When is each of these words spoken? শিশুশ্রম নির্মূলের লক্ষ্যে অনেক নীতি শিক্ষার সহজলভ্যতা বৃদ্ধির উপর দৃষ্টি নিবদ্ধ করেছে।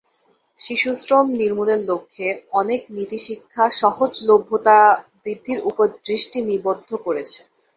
শিশুশ্রম 0.59 1.25
নির্মূলের 1.39 1.79
লক্ষ্যে 1.89 2.27
অনেক 2.53 2.81
নীতি 2.95 3.17
শিক্ষার 3.25 3.69
সহজলভ্যতা 3.81 4.77
বৃদ্ধির 5.23 5.59
উপর 5.69 5.85
দৃষ্টি 6.05 6.39
নিবদ্ধ 6.49 6.89
করেছে। 7.05 7.39